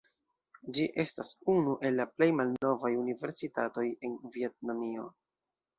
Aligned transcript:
Ĝi 0.77 0.87
estas 1.03 1.29
unu 1.55 1.75
el 1.89 1.97
la 2.01 2.09
plej 2.15 2.31
malnovaj 2.41 2.93
universitatoj 3.05 3.87
en 4.09 4.19
Vjetnamio. 4.39 5.11